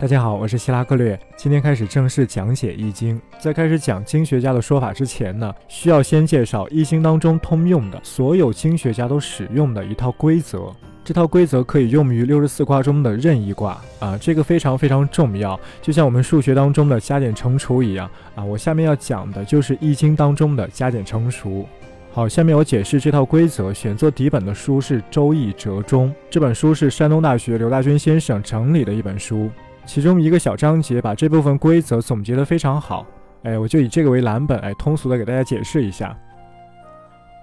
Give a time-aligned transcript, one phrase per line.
[0.00, 1.20] 大家好，我是希拉克略。
[1.36, 3.18] 今天开始正式讲解《易经》。
[3.38, 10.74] 在开始讲经学家的说法之前呢，需要先介绍《易经》当中通用的所有经学家都使用的一套规则。
[11.04, 18.42] 这套规则可以用于六十四卦中的任意卦啊，这个非常非常重要，就像我们数学当中的加减乘除一样啊。
[18.42, 21.68] 我下面要讲的就是《易经》当中的加减乘除。
[22.10, 23.70] 好，下面我解释这套规则。
[23.70, 29.50] 选做底本的书是《周易折中》，这本书是山东大学刘大军先生整理的一本书，
[29.92, 33.04] 其中一个小章节把这部分规则总结得非常好。
[33.42, 36.16] 哎，我就以这个为蓝本，哎，通俗的给大家解释一下。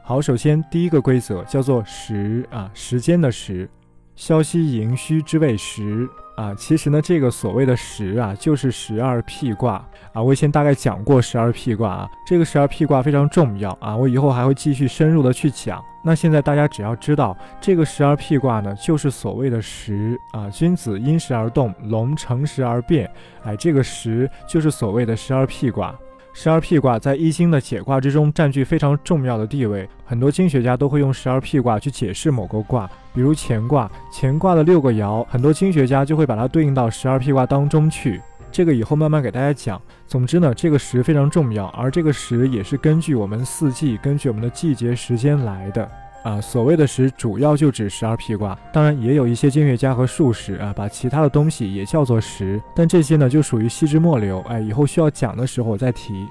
[0.01, 3.69] 好，首先第一个规则叫做时啊，时间的时，
[4.15, 6.07] 消息盈虚之谓时。
[6.37, 9.83] 啊，其实呢，这个所谓的十啊，就是十二辟卦
[10.13, 10.21] 啊。
[10.21, 15.83] 我以前大概讲过十二辟卦啊，这个十二辟卦非常重要啊，我以后还会继续深入的去讲。
[16.03, 23.11] 那现在大家只要知道这个十二辟卦呢，就是所谓的时啊，君子因时而动，龙乘时而变，
[23.43, 25.93] 哎，这个时就是所谓的十二辟卦。
[26.39, 38.21] 十二辟卦在易经的解卦之中占据非常重要的地位，很多经学家都会用十二辟卦去解释某个卦，比如乾卦，乾卦的六个爻，很多经学家就会把它对应到十二辟卦当中去。
[38.51, 39.81] 这个以后慢慢给大家讲。
[40.05, 45.89] 总之呢，这个时非常重要，而这个时也是根据我们四季，根据我们的季节时间来的。
[46.27, 56.27] 啊，所谓的十主要就指十二辟卦，当然也有一些经学家和术士啊，把其他的东西也叫做十，但这些呢就属于细枝末流，哎，以后需要讲的时候我再提。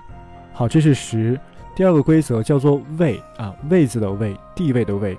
[0.52, 1.40] 好，这是十。
[1.74, 5.18] 第二个规则叫做位啊，位字的位，地位的位，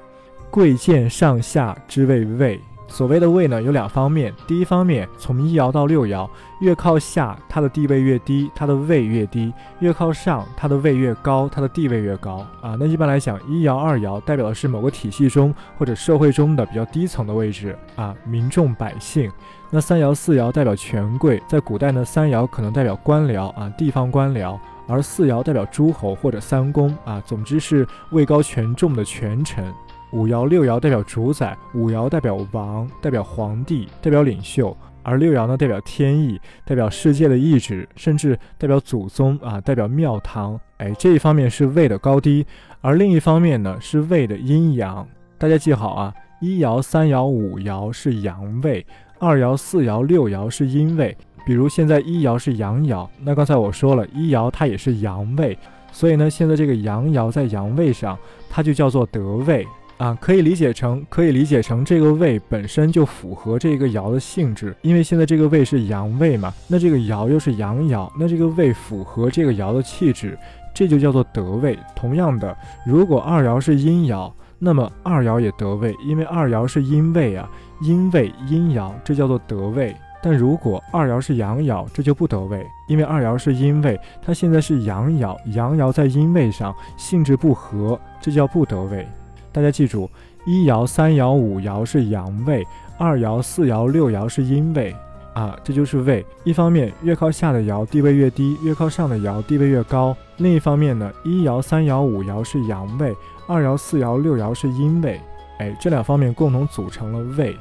[0.52, 2.60] 贵贱上下之位位。
[2.88, 4.34] 所谓的位呢，有两方面。
[4.48, 6.28] 第一方面，从一爻到六爻，
[6.62, 12.46] 越靠下，它的地位越低，它的位越低；越靠上，它的位越高，它的地位越高。
[12.62, 19.32] 啊，那一般来讲，一爻、二爻代表的是某个体系中或者社会中的比较低层的位置啊，民众百姓。
[19.70, 24.58] 那三爻、四爻代表权贵，在古代呢，三爻可能代表官僚啊，地方官僚，
[24.88, 29.72] 而四爻代表诸侯或者三公啊，总之是位高权重的权臣。
[30.12, 34.74] 五爻六爻代表主宰，五爻代表王，代表皇帝，代表领袖；
[35.04, 40.58] 而六爻呢，代表天意，代表世界的意志，甚至代表祖宗啊，代表庙堂。
[40.78, 42.46] 哎，这一方面是位的高低，
[42.80, 45.06] 而另一方面呢是位的阴阳。
[45.38, 48.86] 大家记好啊，一爻、三爻、五爻是阳位，
[49.20, 51.16] 二爻、四爻、六爻是阴位。
[51.46, 55.58] 比如现在一爻是阳爻，那刚才我说了一爻它也是阳位，
[55.92, 58.18] 所以呢，现在这个阳爻在阳位上，
[58.50, 59.68] 它就叫做德位。
[59.98, 70.38] 啊，可以理解成，可以理解成这个位本身就符合这个爻的性质，因为现在这个位是阳位嘛，那这个爻又是阳爻，那这个位符合这个爻的气质，
[70.72, 71.78] 这就叫做得位。
[71.96, 72.56] 同样的，
[72.86, 77.50] 如果二爻是阴爻，那么二爻也得位，因为二爻是阴位啊，
[77.82, 79.96] 阴位阴爻，这叫做得位。
[80.22, 89.08] 但如果二爻是阳爻，这就不得位，因为二爻是阴位，它现在是阳爻，阳爻在阴位上，性质不合，这叫不得位。
[89.52, 90.10] 大家记住，
[90.46, 92.66] 一爻、三爻、五爻是阳位，
[92.98, 94.96] 二爻、四爻、六爻是阴位
[95.34, 96.26] 啊，这就是位。
[96.44, 103.16] 一方面，越靠下的爻地位越低，越靠上的爻地位越高；另一方面呢，一爻、三爻、五爻是阳位，
[103.48, 105.20] 二爻、四爻、六爻是阴位。
[105.60, 107.56] 哎，这两方面共同组成了位。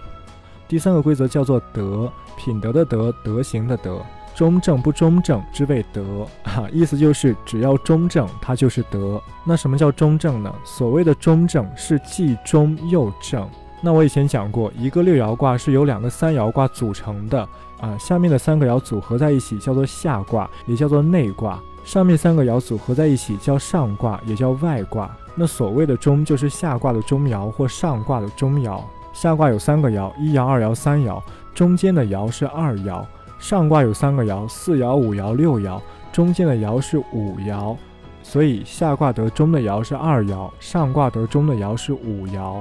[0.69, 4.05] 第三个规则叫做德，品德的德，德行的德。
[4.37, 9.19] 中正不中正之谓德，哈， 意思就是只要中正，它就是德。
[9.47, 10.55] 那什么叫中正呢？
[10.63, 13.49] 所谓的中正是既中又正。
[13.81, 17.49] 那我以前讲过，一个六爻卦是由两个三爻卦组成的
[17.81, 25.11] 啊，下面的三个爻组合在一起叫做下卦，也叫做内卦；上面三个爻组合在一起叫上卦，也叫外卦。
[25.35, 28.79] 那所谓的中就是下卦的中爻或上卦的中爻。
[29.15, 31.23] 下卦有三个爻，一爻、二爻、三爻，
[31.55, 33.03] 中间的爻是二爻。
[33.39, 35.81] 上卦有三个爻，四爻、五爻、六爻，
[36.13, 37.77] 中间的爻是五爻，
[38.23, 42.57] 所以下卦得中的爻是二爻，上卦得中的爻是五爻，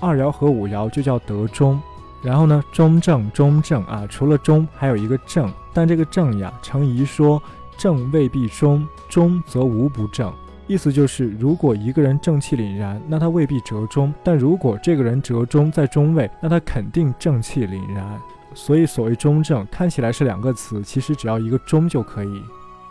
[0.00, 1.80] 二爻和五爻就叫得中。
[2.22, 7.40] 然后呢，中正中正啊，除了中还有一个正，但这个正呀，程颐说
[7.76, 10.32] 正未必中，中则无不正，
[10.66, 18.20] 意思就是如果一个人正气凛然，那他未必折中；但如果这个人折中在中位，那他肯定正气凛然。
[18.56, 22.42] 所以，所谓中正看起来是两个词，其实只要一个中就可以。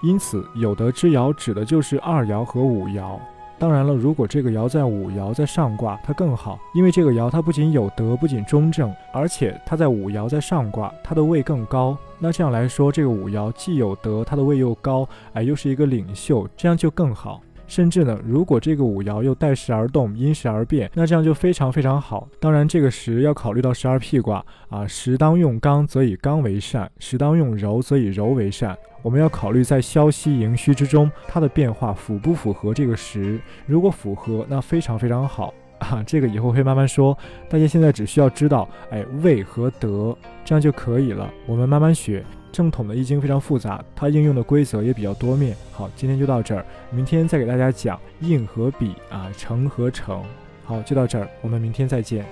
[0.04, 3.20] 因此，有德之爻指的就是二爻和五爻。
[3.58, 11.98] 当然了，如果这个爻在五爻在上卦，它更好，因为这个爻它不仅有德，不仅中正，而且它在五爻在上卦，它的位更高。
[12.20, 17.42] 那这样来说，这个五爻既有德，它的位又高，哎，又是一个领袖，这样就更好。
[17.68, 22.28] 甚至呢，如果这个五爻又带时而动，因时而变，那这样就非常非常好。
[22.40, 28.78] 当然，这个时要考虑到十二辟卦啊，时当用刚，则以刚为善；时当用柔，则以柔为善。
[29.02, 33.40] 我们要考虑在消息盈虚之中，它的变化符不符合这个时？
[33.66, 36.02] 如果符合，那非常非常好啊。
[36.08, 37.18] 这个以后会慢慢说，
[37.50, 41.32] 大家现在只需要知道，哎，位和德，这样就可以了。
[41.46, 42.24] 我们慢慢学。
[42.56, 45.54] 正统的易经非常复杂，它应用的规则也比较多面。
[45.74, 50.24] 好，今天就到这儿，明天再给大家讲印和笔啊，成和成。
[50.64, 52.26] 好，就到这儿，我们明天再见。